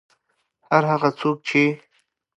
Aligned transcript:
هر 0.71 0.83
هغه 0.91 1.09
څوک 1.19 1.37
چې 1.47 1.63